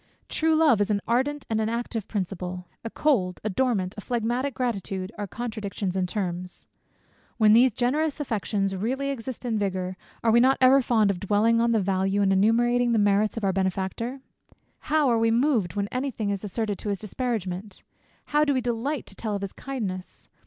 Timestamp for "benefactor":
13.53-14.21